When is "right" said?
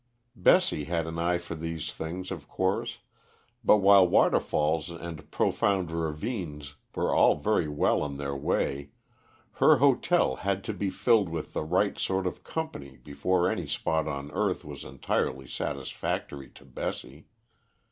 11.63-11.99